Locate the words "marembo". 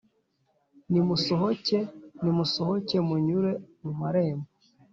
3.99-4.47